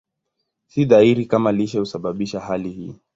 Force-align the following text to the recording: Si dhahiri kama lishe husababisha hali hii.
Si 0.67 0.85
dhahiri 0.85 1.25
kama 1.25 1.51
lishe 1.51 1.79
husababisha 1.79 2.39
hali 2.39 2.69
hii. 2.69 2.95